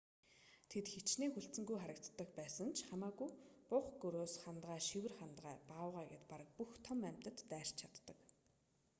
тэд 0.69 0.85
хэчнээн 0.93 1.33
хүлцэнгүй 1.33 1.77
харагддаг 1.81 2.29
ч 2.31 2.35
байсан 2.39 2.69
хамаагүй 2.89 3.29
бух 3.69 3.85
гөрөөс 4.01 4.33
хандгай 4.43 4.79
шивэр 4.89 5.13
хандгай 5.19 5.55
баавгай 5.69 6.05
гээд 6.11 6.25
бараг 6.31 6.49
бүх 6.57 6.71
том 6.85 6.99
амьтад 7.09 7.37
дайрч 7.51 7.71
чаддаг 7.81 8.19